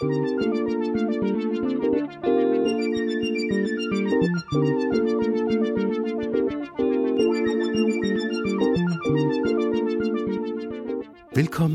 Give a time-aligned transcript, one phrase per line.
[0.00, 0.20] Velkommen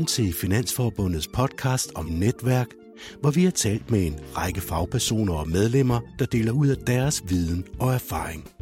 [0.06, 2.66] til Finansforbundets podcast om netværk,
[3.20, 7.22] hvor vi har talt med en række fagpersoner og medlemmer, der deler ud af deres
[7.28, 8.55] viden og erfaring.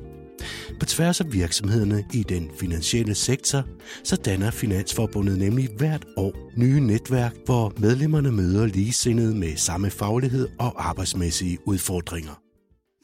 [0.80, 3.64] På tværs af virksomhederne i den finansielle sektor,
[4.04, 10.48] så danner Finansforbundet nemlig hvert år nye netværk, hvor medlemmerne møder ligesindede med samme faglighed
[10.58, 12.40] og arbejdsmæssige udfordringer.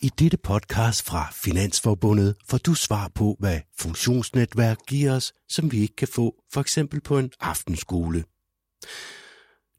[0.03, 5.79] I dette podcast fra Finansforbundet får du svar på, hvad funktionsnetværk giver os, som vi
[5.79, 8.25] ikke kan få for eksempel på en aftenskole.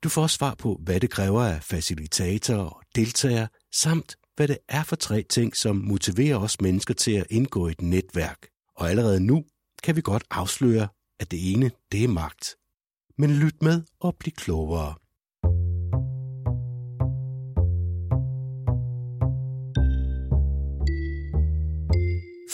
[0.04, 4.58] Du får også svar på, hvad det kræver af facilitatorer og deltagere, samt hvad det
[4.70, 8.48] er for tre ting, som motiverer os mennesker til at indgå i et netværk.
[8.76, 9.46] Og allerede nu
[9.84, 10.88] kan vi godt afsløre,
[11.20, 12.56] at det ene, det er magt.
[13.18, 14.94] Men lyt med og bliv klogere.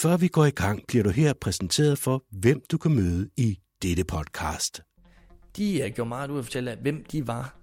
[0.02, 3.58] Før vi går i gang, bliver du her præsenteret for, hvem du kan møde i
[3.82, 4.82] dette podcast.
[5.56, 7.56] De gjorde meget ud af at fortælle, hvem de var,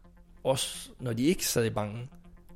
[0.43, 2.09] også når de ikke sad i banken.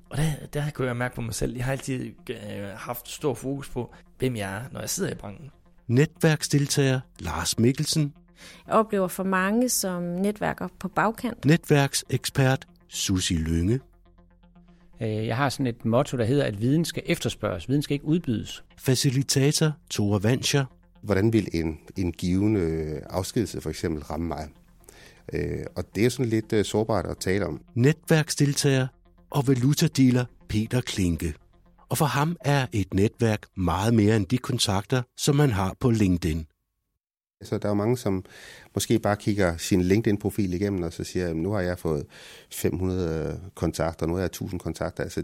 [0.10, 2.36] Og der, der kunne jeg mærke på mig selv, jeg har altid uh,
[2.76, 5.50] haft stor fokus på, hvem jeg er, når jeg sidder i banken.
[5.88, 8.14] Netværksdeltager Lars Mikkelsen.
[8.68, 11.46] Jeg oplever for mange som netværker på bagkant.
[11.46, 13.80] Netværksekspert Susi Lønge.
[15.02, 18.06] Øh, jeg har sådan et motto, der hedder, at viden skal efterspørges, viden skal ikke
[18.06, 18.64] udbydes.
[18.78, 20.66] Facilitator Tore Vanscher.
[21.02, 24.48] Hvordan vil en, en givende øh, afskedelse for eksempel ramme mig?
[25.34, 27.62] Øh, og det er sådan lidt sårbart at tale om.
[27.76, 28.88] Netværksdeltager
[29.30, 31.34] og valutadealer Peter Klinke.
[31.90, 35.90] Og for ham er et netværk meget mere end de kontakter, som man har på
[35.90, 36.46] LinkedIn.
[37.42, 38.26] Så der er mange, som
[38.74, 42.06] måske bare kigger sin LinkedIn-profil igennem, og så siger, nu har jeg fået
[42.52, 45.04] 500 øh, kontakter, nu har jeg 1000 kontakter.
[45.04, 45.24] Altså,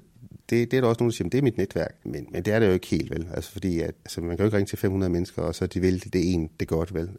[0.50, 1.95] det, det er der også nogen, der siger, det er mit netværk.
[2.03, 3.27] Men, men det er det jo ikke helt, vel?
[3.33, 5.80] Altså, fordi at, altså, man kan jo ikke ringe til 500 mennesker, og så de
[5.80, 7.10] vil det en, det godt, vel?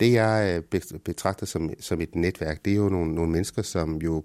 [0.00, 3.96] Det jeg øh, betragter som, som et netværk, det er jo nogle, nogle mennesker, som
[3.96, 4.24] jo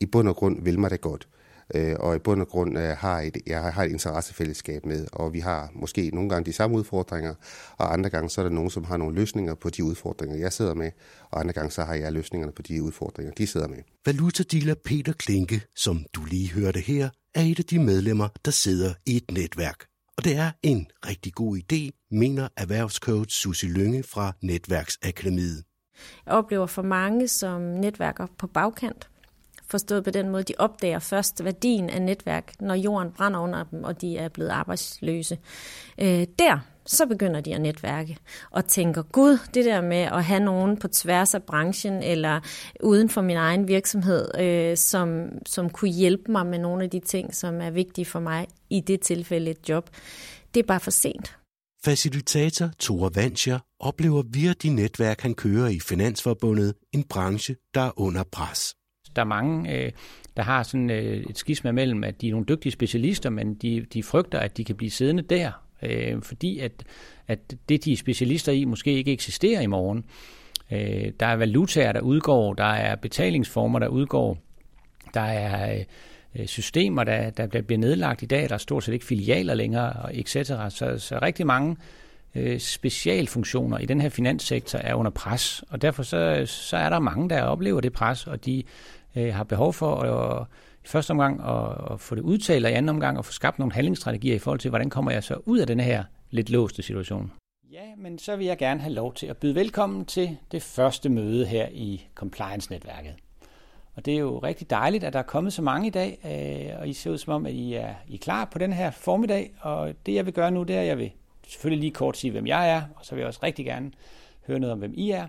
[0.00, 1.28] i bund og grund vil mig det godt
[1.74, 5.32] øh, og i bund og grund øh, har et, jeg har et interessefællesskab med, og
[5.32, 7.34] vi har måske nogle gange de samme udfordringer,
[7.76, 10.52] og andre gange så er der nogen, som har nogle løsninger på de udfordringer, jeg
[10.52, 10.90] sidder med,
[11.30, 13.78] og andre gange så har jeg løsningerne på de udfordringer, de sidder med.
[14.06, 18.94] Valutadealer Peter Klinke, som du lige hørte her, er et af de medlemmer, der sidder
[19.06, 19.84] i et netværk.
[20.16, 25.64] Og det er en rigtig god idé, mener erhvervscoach Susie Lønge fra Netværksakademiet.
[26.26, 29.09] Jeg oplever for mange som netværker på bagkant.
[29.70, 33.84] Forstået på den måde, de opdager først værdien af netværk, når jorden brænder under dem,
[33.84, 35.38] og de er blevet arbejdsløse.
[36.00, 38.16] Øh, der, så begynder de at netværke
[38.50, 42.40] og tænker, gud, det der med at have nogen på tværs af branchen eller
[42.82, 47.00] uden for min egen virksomhed, øh, som, som kunne hjælpe mig med nogle af de
[47.00, 49.90] ting, som er vigtige for mig i det tilfælde et job,
[50.54, 51.36] det er bare for sent.
[51.84, 58.00] Facilitator Tore Vanscher oplever via de netværk, han kører i Finansforbundet, en branche, der er
[58.00, 58.74] under pres.
[59.16, 59.92] Der er mange, øh,
[60.36, 63.86] der har sådan øh, et skisma mellem, at de er nogle dygtige specialister, men de,
[63.92, 65.50] de frygter, at de kan blive siddende der,
[65.82, 66.72] øh, fordi at,
[67.28, 67.38] at
[67.68, 70.04] det, de er specialister i, måske ikke eksisterer i morgen.
[70.70, 74.38] Øh, der er valutaer, der udgår, der er betalingsformer, der udgår,
[75.14, 75.84] der er
[76.38, 80.16] øh, systemer, der, der bliver nedlagt i dag, der er stort set ikke filialer længere,
[80.16, 80.32] etc.
[80.68, 81.76] Så, så rigtig mange
[82.34, 86.98] øh, specialfunktioner i den her finanssektor er under pres, og derfor så, så er der
[86.98, 88.62] mange, der oplever det pres, og de
[89.16, 90.46] øh, har behov for at,
[90.84, 93.58] i første omgang at, at få det udtalt, og i anden omgang at få skabt
[93.58, 96.82] nogle handlingsstrategier i forhold til, hvordan kommer jeg så ud af den her lidt låste
[96.82, 97.32] situation.
[97.72, 101.08] Ja, men så vil jeg gerne have lov til at byde velkommen til det første
[101.08, 103.14] møde her i Compliance-netværket.
[103.94, 106.80] Og det er jo rigtig dejligt, at der er kommet så mange i dag, øh,
[106.80, 108.90] og I ser ud som om, at I er, I er klar på den her
[108.90, 109.54] formiddag.
[109.60, 111.12] Og det jeg vil gøre nu, det er, at jeg vil
[111.46, 113.92] selvfølgelig lige kort sige, hvem jeg er, og så vil jeg også rigtig gerne
[114.46, 115.26] høre noget om, hvem I er.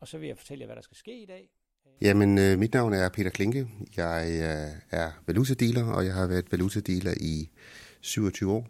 [0.00, 1.48] Og så vil jeg fortælle jer, hvad der skal ske i dag.
[2.00, 3.66] Jamen, øh, mit navn er Peter Klinke.
[3.96, 7.48] Jeg øh, er valutadealer, og jeg har været valutadealer i
[8.00, 8.68] 27 år.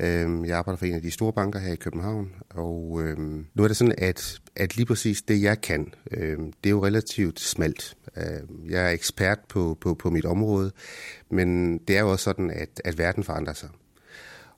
[0.00, 3.18] Øh, jeg arbejder for en af de store banker her i København, og øh,
[3.54, 6.84] nu er det sådan, at, at lige præcis det, jeg kan, øh, det er jo
[6.84, 7.96] relativt smalt.
[8.16, 10.72] Øh, jeg er ekspert på, på, på mit område,
[11.30, 13.68] men det er jo også sådan, at, at verden forandrer sig.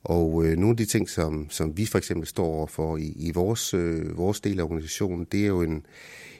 [0.04, 3.32] Og øh, nogle af de ting, som, som vi for eksempel står overfor i, i
[3.34, 5.86] vores, øh, vores del af organisationen, det er jo en,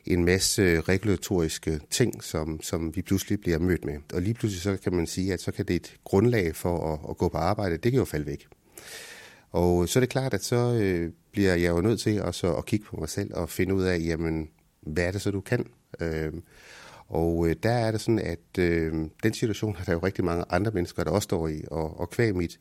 [0.06, 3.94] en masse regulatoriske ting, som, som vi pludselig bliver mødt med.
[4.14, 7.10] Og lige pludselig så kan man sige, at så kan det et grundlag for at,
[7.10, 8.46] at gå på arbejde, det kan jo falde væk.
[9.52, 12.66] Og så er det klart, at så øh, bliver jeg jo nødt til også at
[12.66, 14.48] kigge på mig selv og finde ud af, jamen,
[14.80, 15.66] hvad er det så, du kan?
[16.00, 16.32] Øh,
[17.08, 18.92] Og øh, der er det sådan, at øh,
[19.22, 21.62] den situation har der jo rigtig mange andre mennesker, der også står i.
[21.70, 22.58] Og, og kvæg mit,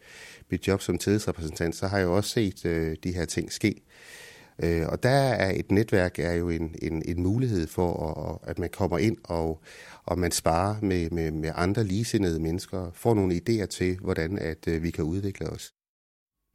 [0.52, 3.68] mit job som tillidsrepræsentant, så har jeg jo også set øh, de her ting ske.
[3.68, 3.82] Øh,
[4.64, 7.92] Øh, og der er et netværk er jo en, en, en mulighed for,
[8.44, 9.64] at, at man kommer ind og,
[10.04, 14.68] og man sparer med, med, med andre ligesindede mennesker, får nogle idéer til, hvordan at
[14.68, 15.74] øh, vi kan udvikle os.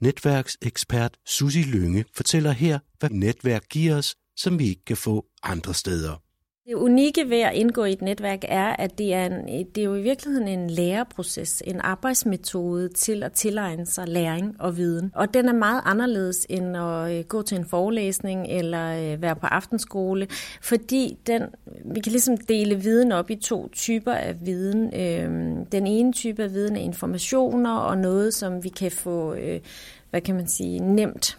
[0.01, 5.75] Netværksekspert Susi Lønge fortæller her, hvad netværk giver os, som vi ikke kan få andre
[5.75, 6.23] steder.
[6.71, 9.85] Det unikke ved at indgå i et netværk er, at det er, en, det er
[9.85, 15.13] jo i virkeligheden en læreproces, en arbejdsmetode til at tilegne sig læring og viden.
[15.15, 19.37] Og den er meget anderledes end at øh, gå til en forelæsning eller øh, være
[19.37, 20.27] på aftenskole,
[20.63, 21.43] fordi den,
[21.85, 25.01] vi kan ligesom dele viden op i to typer af viden.
[25.01, 29.61] Øhm, den ene type af viden er informationer og noget, som vi kan få, øh,
[30.11, 31.39] hvad kan man sige, nemt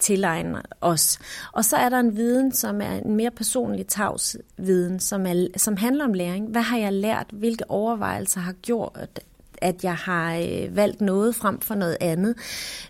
[0.00, 1.18] tilegne os.
[1.52, 5.46] Og så er der en viden, som er en mere personlig tavs viden, som, er,
[5.56, 6.48] som handler om læring.
[6.48, 7.26] Hvad har jeg lært?
[7.32, 9.20] Hvilke overvejelser har gjort,
[9.60, 12.34] at jeg har øh, valgt noget frem for noget andet.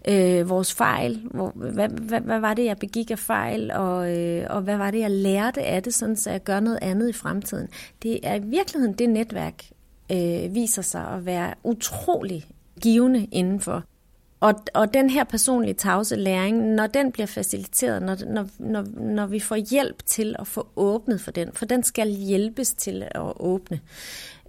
[0.08, 4.46] Øh, vores fejl, hvor, hvad, hvad, hvad var det, jeg begik af fejl, og, øh,
[4.50, 7.12] og hvad var det, jeg lærte af det, sådan så jeg gør noget andet i
[7.12, 7.68] fremtiden.
[8.02, 9.64] Det er i virkeligheden det netværk,
[10.12, 12.46] øh, viser sig at være utrolig
[12.80, 13.84] givende indenfor.
[14.40, 19.26] Og, og den her personlige tavse læring, når den bliver faciliteret, når, når, når, når
[19.26, 23.32] vi får hjælp til at få åbnet for den, for den skal hjælpes til at
[23.40, 23.80] åbne,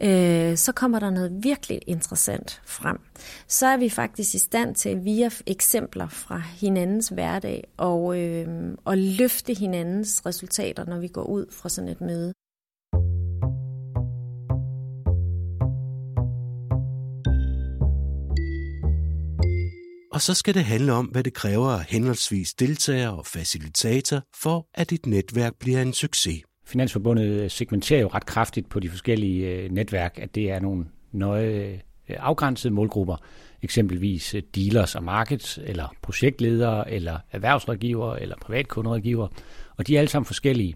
[0.01, 2.99] øh, så kommer der noget virkelig interessant frem.
[3.47, 8.47] Så er vi faktisk i stand til via eksempler fra hinandens hverdag og, øh,
[8.85, 12.33] og løfte hinandens resultater, når vi går ud fra sådan et møde.
[20.13, 24.67] Og så skal det handle om, hvad det kræver af henholdsvis deltager og facilitator, for
[24.73, 26.43] at et netværk bliver en succes.
[26.65, 31.81] Finansforbundet segmenterer jo ret kraftigt på de forskellige øh, netværk, at det er nogle nøje
[32.09, 33.15] øh, afgrænsede målgrupper,
[33.61, 39.27] eksempelvis øh, dealers og markets, eller projektledere, eller erhvervsrådgivere, eller privatkunderådgiver,
[39.77, 40.75] og de er alle sammen forskellige.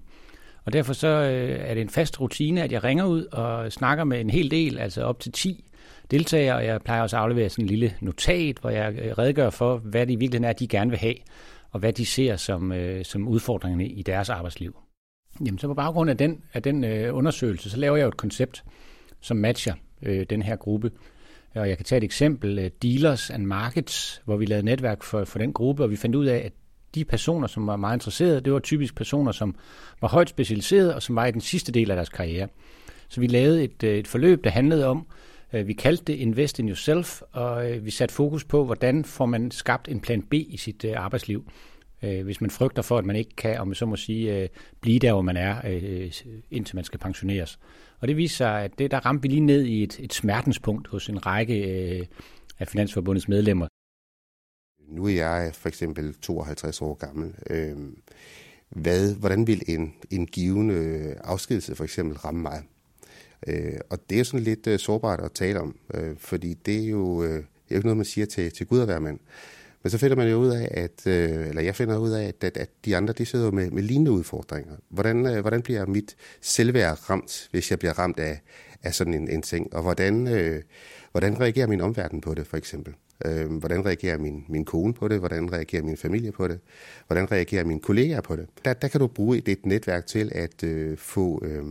[0.66, 4.22] Og derfor så er det en fast rutine, at jeg ringer ud og snakker med
[4.22, 5.65] en hel del, altså op til 10
[6.12, 9.50] deltagere, og jeg plejer også at aflevere sådan en lille notat, hvor jeg øh, redegør
[9.50, 11.16] for, hvad det i virkeligheden er, de gerne vil have,
[11.72, 14.76] og hvad de ser som, øh, som udfordringerne i deres arbejdsliv.
[15.46, 18.18] Jamen, så på baggrund af den, af den øh, undersøgelse, så laver jeg jo et
[18.18, 18.64] koncept,
[19.22, 20.92] som matcher øh, den her gruppe.
[21.56, 25.26] Og jeg kan tage et eksempel, øh, Dealers and Markets, hvor vi lavede netværk for,
[25.26, 26.54] for den gruppe, og vi fandt ud af, at
[26.96, 29.56] de personer, som var meget interesserede, det var typisk personer, som
[30.02, 32.48] var højt specialiserede, og som var i den sidste del af deres karriere.
[33.10, 35.08] Så vi lavede et, øh, et forløb, der handlede om
[35.54, 39.26] Øh, vi kaldte det Invest in Yourself, og øh, vi satte fokus på, hvordan får
[39.26, 41.52] man skabt en plan B i sit øh, arbejdsliv.
[42.24, 44.50] Hvis man frygter for, at man ikke kan, om man så må sige,
[44.82, 45.62] blive der, hvor man er,
[46.52, 47.60] indtil man skal pensioneres.
[48.00, 50.88] Og det viser sig, at det, der ramte vi lige ned i et, et smertenspunkt
[50.88, 52.08] hos en række
[52.60, 53.68] af Finansforbundets medlemmer.
[54.88, 57.34] Nu er jeg for eksempel 52 år gammel.
[58.70, 62.64] Hvad, hvordan vil en, en givende afskedelse for eksempel ramme mig?
[63.48, 66.90] Øh, og det er sådan lidt øh, sårbart at tale om, øh, fordi det er
[66.90, 69.20] jo øh, det er jo ikke noget, man siger til, til Gud at være mand.
[69.84, 72.44] Men så finder man jo ud af, at, øh, eller jeg finder ud af, at,
[72.44, 74.74] at, at de andre, de sidder med, med lignende udfordringer.
[74.90, 78.42] Hvordan, øh, hvordan bliver mit selvværd ramt, hvis jeg bliver ramt af,
[78.84, 79.74] af sådan en, en ting?
[79.74, 80.62] Og hvordan, øh,
[81.12, 82.94] hvordan reagerer min omverden på det, for eksempel?
[83.26, 85.20] Øh, hvordan reagerer min, min kone på det?
[85.20, 86.60] Hvordan reagerer min familie på det?
[87.08, 88.48] Hvordan reagerer mine kolleger på det?
[88.66, 91.46] Der, der kan du bruge et, et netværk til at øh, få...
[91.46, 91.64] Øh,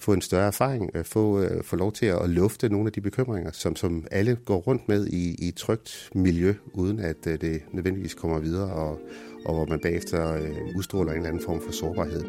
[0.00, 3.00] få en større erfaring, øh, få, øh, få lov til at lufte nogle af de
[3.00, 7.40] bekymringer, som, som alle går rundt med i, i et trygt miljø, uden at øh,
[7.40, 8.98] det nødvendigvis kommer videre, og,
[9.44, 10.38] og hvor man bagefter
[10.76, 12.22] udstråler en eller anden form for sårbarhed.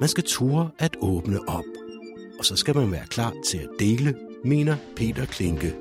[0.00, 1.64] Man skal ture at åbne op,
[2.38, 5.74] og så skal man være klar til at dele, mener Peter Klinke.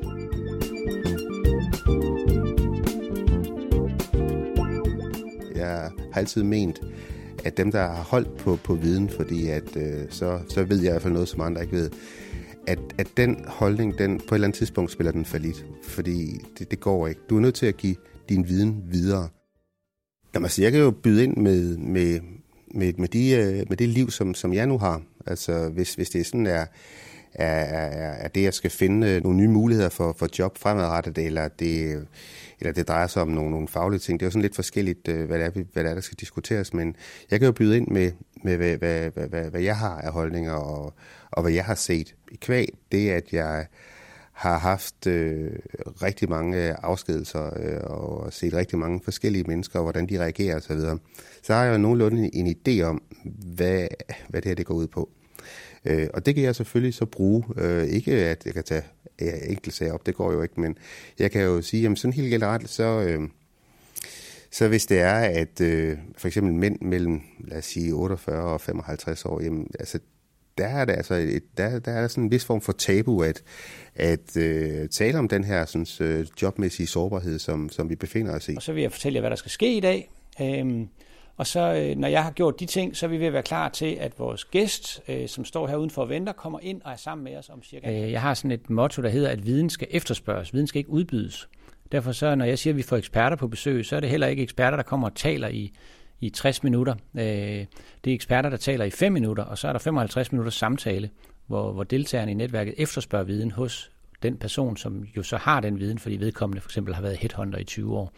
[5.56, 6.82] Jeg har altid ment,
[7.46, 10.88] at dem, der har holdt på, på viden, fordi at, øh, så, så ved jeg
[10.88, 11.90] i hvert fald noget, som andre ikke ved,
[12.68, 16.72] at, at den holdning, den, på et eller andet tidspunkt spiller den falit, fordi det,
[16.72, 17.22] det går ikke.
[17.30, 17.96] Du er nødt til at give
[18.30, 19.28] din viden videre.
[20.34, 22.20] Jamen, altså, jeg kan jo byde ind med, med,
[22.74, 25.02] med, med, de, øh, med det liv, som, som jeg nu har.
[25.26, 26.66] Altså, hvis, hvis det sådan er,
[27.36, 31.48] er, er, er det, jeg skal finde nogle nye muligheder for, for job fremadrettet, eller
[31.48, 32.08] det,
[32.60, 34.20] eller det drejer sig om nogle, nogle faglige ting.
[34.20, 36.18] Det er jo sådan lidt forskelligt, øh, hvad det, er, hvad det er, der skal
[36.20, 36.96] diskuteres, men
[37.32, 38.12] jeg kan jo byde ind med,
[38.44, 40.94] med hvad, hvad, hvad, hvad, hvad jeg har af holdninger, og,
[41.32, 42.16] og hvad jeg har set.
[42.32, 43.66] I kvæg, det at jeg
[44.32, 45.52] har haft øh,
[46.02, 50.56] rigtig mange øh, afskedelser øh, og set rigtig mange forskellige mennesker, og hvordan de reagerer
[50.56, 50.98] osv., så,
[51.44, 53.02] så har jeg jo nogenlunde en idé om,
[53.56, 53.88] hvad,
[54.30, 55.10] hvad det her det går ud på.
[55.86, 57.44] Øh, og det kan jeg selvfølgelig så bruge.
[57.58, 58.84] Øh, ikke at jeg kan tage
[59.22, 60.78] ja, enkeltsager op, det går jo ikke, men
[61.20, 62.84] jeg kan jo sige, at sådan helt generelt, så...
[62.84, 63.30] Øh,
[64.52, 68.62] så hvis det er, at øh, for eksempel mænd mellem, lad os sige, 48 og
[68.62, 70.00] 55 år, jamen, altså,
[70.58, 73.44] der er der altså et, der, der er sådan en vis form for tabu at,
[73.96, 78.50] at øh, tale om den her sådan, øh, jobmæssige sårbarhed, som, som vi befinder os
[78.50, 78.54] i.
[78.56, 80.12] Og så vil jeg fortælle jer, hvad der skal ske i dag.
[80.42, 80.88] Øhm,
[81.38, 83.44] og så, øh, når jeg har gjort de ting, så er vi ved at være
[83.44, 86.92] klar til, at vores gæst, øh, som står her udenfor og venter, kommer ind og
[86.92, 88.04] er sammen med os om cirka...
[88.04, 90.54] Øh, jeg har sådan et motto, der hedder, at viden skal efterspørges.
[90.54, 91.50] Viden skal ikke udbydes.
[91.92, 94.28] Derfor så, når jeg siger, at vi får eksperter på besøg, så er det heller
[94.28, 95.72] ikke eksperter, der kommer og taler i,
[96.20, 96.96] i 60 minutter.
[97.14, 97.68] Det
[98.08, 101.10] er eksperter, der taler i 5 minutter, og så er der 55 minutter samtale,
[101.48, 103.92] hvor, hvor deltagerne i netværket efterspørger viden hos
[104.24, 107.60] den person, som jo så har den viden, fordi vedkommende for eksempel har været headhunter
[107.60, 108.12] i 20 år.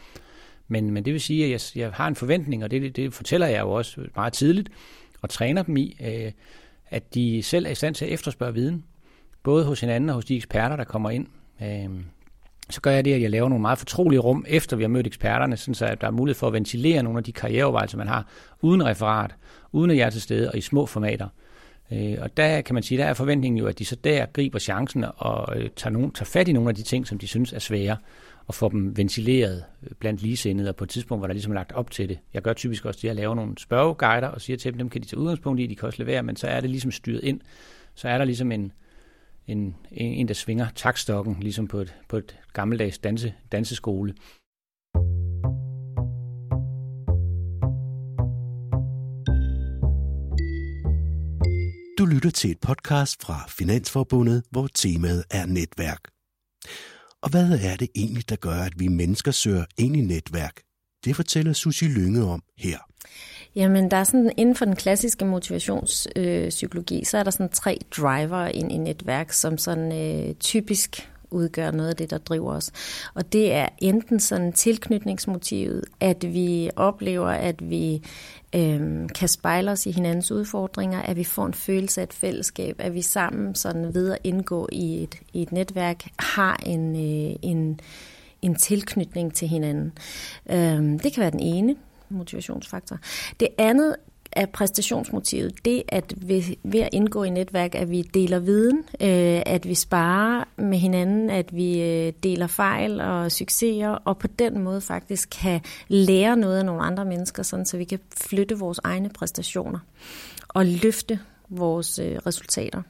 [0.67, 3.47] Men, men det vil sige, at jeg, jeg har en forventning, og det, det fortæller
[3.47, 4.69] jeg jo også meget tidligt,
[5.21, 6.31] og træner dem i, øh,
[6.89, 8.83] at de selv er i stand til at efterspørge viden,
[9.43, 11.27] både hos hinanden og hos de eksperter, der kommer ind.
[11.61, 11.89] Øh,
[12.69, 15.07] så gør jeg det, at jeg laver nogle meget fortrolige rum, efter vi har mødt
[15.07, 18.07] eksperterne, sådan så at der er mulighed for at ventilere nogle af de karriereovervejelser, man
[18.07, 18.27] har,
[18.61, 19.35] uden referat,
[19.71, 21.27] uden at jeg er til stede, og i små formater.
[21.91, 24.59] Øh, og der kan man sige, der er forventningen jo, at de så der griber
[24.59, 27.53] chancen og øh, tager, nogen, tager fat i nogle af de ting, som de synes
[27.53, 27.97] er svære,
[28.47, 29.63] og får dem ventileret
[29.99, 32.19] blandt ligesindede, og på et tidspunkt, hvor der ligesom er lagt op til det.
[32.33, 34.89] Jeg gør typisk også det, at jeg laver nogle spørgeguider, og siger til dem, dem
[34.89, 37.23] kan de tage udgangspunkt i, de kan også levere, men så er det ligesom styret
[37.23, 37.41] ind.
[37.95, 38.71] Så er der ligesom en,
[39.47, 44.13] en, en der svinger takstokken, ligesom på et, på et gammeldags danse, danseskole.
[51.99, 55.99] Du lytter til et podcast fra Finansforbundet, hvor temaet er netværk.
[57.23, 60.61] Og hvad er det egentlig, der gør, at vi mennesker søger ind i netværk?
[61.05, 62.77] Det fortæller Susie Lynge om her.
[63.55, 67.79] Jamen, der er sådan, inden for den klassiske motivationspsykologi, øh, så er der sådan tre
[67.97, 72.71] driver ind i netværk, som sådan øh, typisk udgør noget af det, der driver os.
[73.13, 78.01] Og det er enten sådan tilknytningsmotivet, at vi oplever, at vi
[78.55, 82.75] øh, kan spejle os i hinandens udfordringer, at vi får en følelse af et fællesskab,
[82.79, 87.35] at vi sammen sådan ved at indgå i et, i et netværk har en, øh,
[87.41, 87.79] en,
[88.41, 89.93] en tilknytning til hinanden.
[90.49, 91.75] Øh, det kan være den ene
[92.09, 92.97] motivationsfaktor.
[93.39, 93.95] Det andet
[94.37, 99.41] er præstationsmotivet det, at ved, ved at indgå i netværk, at vi deler viden, øh,
[99.45, 104.59] at vi sparer med hinanden, at vi øh, deler fejl og succeser, og på den
[104.59, 108.79] måde faktisk kan lære noget af nogle andre mennesker, sådan så vi kan flytte vores
[108.83, 109.79] egne præstationer
[110.47, 112.81] og løfte vores øh, resultater.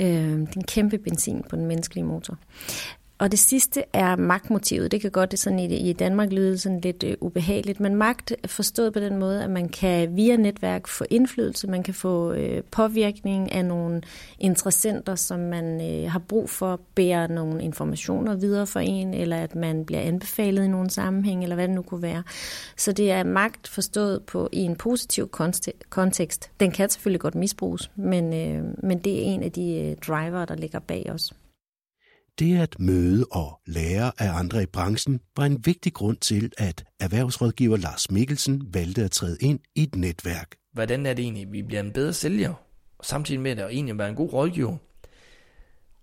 [0.00, 2.38] Øh, det er en kæmpe benzin på den menneskelige motor.
[3.20, 4.92] Og det sidste er magtmotivet.
[4.92, 8.48] Det kan godt sådan i, i Danmark lyde sådan lidt øh, ubehageligt, men magt er
[8.48, 12.62] forstået på den måde, at man kan via netværk få indflydelse, man kan få øh,
[12.70, 14.02] påvirkning af nogle
[14.38, 19.54] interessenter, som man øh, har brug for bære nogle informationer videre for en, eller at
[19.54, 22.22] man bliver anbefalet i nogle sammenhæng, eller hvad det nu kunne være.
[22.76, 25.28] Så det er magt forstået på i en positiv
[25.90, 26.50] kontekst.
[26.60, 30.44] Den kan selvfølgelig godt misbruges, men, øh, men det er en af de øh, driver,
[30.44, 31.32] der ligger bag os.
[32.40, 36.84] Det at møde og lære af andre i branchen var en vigtig grund til, at
[37.00, 40.56] erhvervsrådgiver Lars Mikkelsen valgte at træde ind i et netværk.
[40.72, 42.54] Hvordan er det egentlig, vi bliver en bedre sælger,
[42.98, 44.76] og samtidig med det at egentlig være en god rådgiver?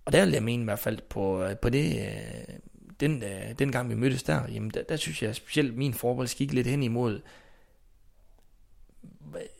[0.04, 2.54] Og der vil jeg mene i hvert fald på, øh, på det, øh,
[3.00, 6.36] den, øh, den gang vi mødtes der, jamen der, der synes jeg specielt min forhold
[6.36, 7.20] gik lidt hen imod,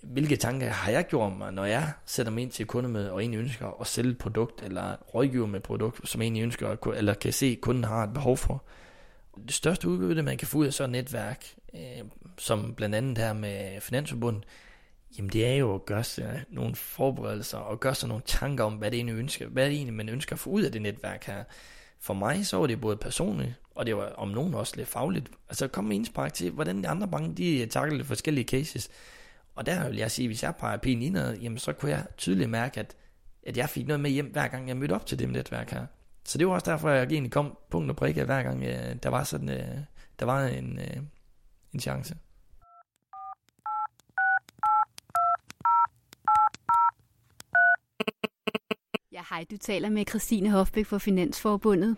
[0.03, 3.39] hvilke tanker har jeg gjort mig, når jeg sætter mig ind til kundemøde og egentlig
[3.41, 7.15] ønsker at sælge et produkt, eller rådgive med et produkt, som jeg egentlig ønsker, eller
[7.15, 8.63] kan se, at kunden har et behov for.
[9.47, 11.45] Det største udbytte, man kan få ud af sådan et netværk,
[11.75, 12.05] øh,
[12.39, 14.45] som blandt andet her med Finansforbundet,
[15.19, 18.75] jamen det er jo at gøre sig nogle forberedelser, og gøre sig nogle tanker om,
[18.75, 21.25] hvad det egentlig ønsker, hvad det egentlig man ønsker at få ud af det netværk
[21.25, 21.45] her.
[22.01, 25.31] For mig så var det både personligt, og det var om nogen også lidt fagligt.
[25.49, 28.91] Altså kom med indspark til, hvordan de andre banker, de takler forskellige cases.
[29.59, 32.51] Og der vil jeg sige, hvis jeg peger pigen indad, jamen så kunne jeg tydeligt
[32.51, 32.97] mærke, at,
[33.47, 35.87] at jeg fik noget med hjem, hver gang jeg mødte op til det netværk her.
[36.25, 39.09] Så det var også derfor, jeg egentlig kom punkt og prikke, hver gang øh, der
[39.09, 39.79] var sådan, øh,
[40.19, 40.97] der var en, øh,
[41.73, 42.17] en chance.
[49.13, 51.97] Jeg hej, du taler med Christine Hofbæk fra Finansforbundet.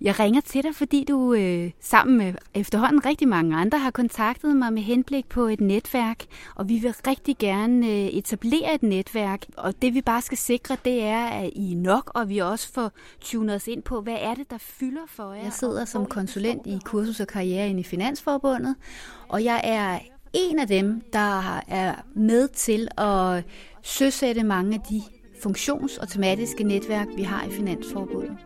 [0.00, 4.56] Jeg ringer til dig, fordi du øh, sammen med efterhånden rigtig mange andre har kontaktet
[4.56, 6.24] mig med henblik på et netværk,
[6.54, 9.46] og vi vil rigtig gerne øh, etablere et netværk.
[9.56, 12.72] Og det vi bare skal sikre, det er, at I er nok, og vi også
[12.72, 15.42] får tunet os ind på, hvad er det, der fylder for jer.
[15.42, 18.76] Jeg sidder som konsulent i kursus og karriere i Finansforbundet,
[19.28, 19.98] og jeg er
[20.32, 23.44] en af dem, der er med til at
[23.82, 25.02] søsætte mange af de
[25.46, 28.36] funktions- og tematiske netværk, vi har i Finansforbundet.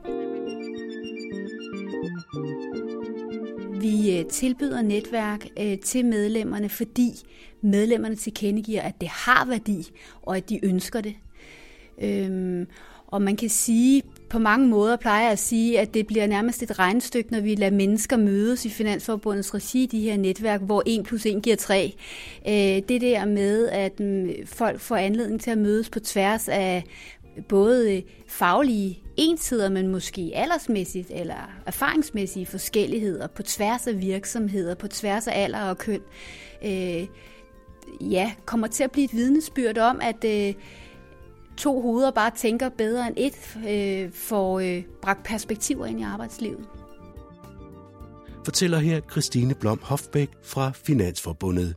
[3.80, 7.10] Vi øh, tilbyder netværk øh, til medlemmerne, fordi
[7.60, 9.90] medlemmerne tilkendegiver, at det har værdi,
[10.22, 11.14] og at de ønsker det.
[11.98, 12.66] Øhm,
[13.06, 14.02] og man kan sige,
[14.34, 17.54] på mange måder plejer jeg at sige, at det bliver nærmest et regnstykke, når vi
[17.54, 21.94] lader mennesker mødes i Finansforbundets regi, de her netværk, hvor 1 plus 1 giver 3.
[22.48, 22.52] Øh,
[22.88, 26.84] det der med, at mm, folk får anledning til at mødes på tværs af
[27.48, 34.88] både øh, faglige ensider, men måske aldersmæssigt eller erfaringsmæssige forskelligheder på tværs af virksomheder, på
[34.88, 36.00] tværs af alder og køn,
[36.64, 37.06] øh,
[38.00, 40.54] ja, kommer til at blive et vidnesbyrd om, at øh,
[41.56, 46.66] to hoveder bare tænker bedre end et, øh, får øh, bragt perspektiver ind i arbejdslivet.
[48.44, 51.74] Fortæller her Christine Blom Hofbæk fra Finansforbundet.